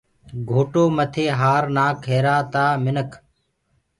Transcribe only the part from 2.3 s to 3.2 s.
تآ منک